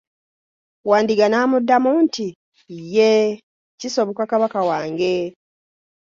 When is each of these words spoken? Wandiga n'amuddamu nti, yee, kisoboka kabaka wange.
Wandiga 0.89 1.25
n'amuddamu 1.29 1.89
nti, 2.05 2.27
yee, 2.93 3.29
kisoboka 3.79 4.23
kabaka 4.31 4.59
wange. 4.69 5.15